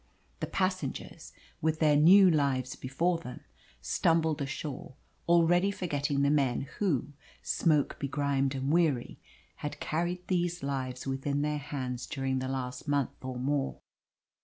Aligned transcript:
The 0.39 0.47
passengers, 0.47 1.31
with 1.61 1.77
their 1.77 1.95
new 1.95 2.27
lives 2.27 2.75
before 2.75 3.19
them, 3.19 3.41
stumbled 3.83 4.41
ashore, 4.41 4.95
already 5.29 5.69
forgetting 5.69 6.23
the 6.23 6.31
men 6.31 6.61
who, 6.79 7.13
smoke 7.43 7.99
begrimed 7.99 8.55
and 8.55 8.71
weary, 8.71 9.19
had 9.57 9.79
carried 9.79 10.25
these 10.27 10.63
lives 10.63 11.05
within 11.05 11.43
their 11.43 11.59
hands 11.59 12.07
during 12.07 12.39
the 12.39 12.47
last 12.47 12.87
month 12.87 13.23
or 13.23 13.37
more. 13.37 13.79